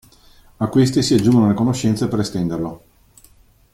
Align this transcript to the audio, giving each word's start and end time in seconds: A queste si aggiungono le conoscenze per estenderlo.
A 0.57 0.67
queste 0.67 1.03
si 1.03 1.13
aggiungono 1.13 1.47
le 1.49 1.53
conoscenze 1.53 2.07
per 2.07 2.21
estenderlo. 2.21 2.83